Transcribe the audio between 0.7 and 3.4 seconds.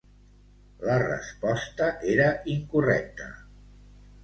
La resposta era incorrecta.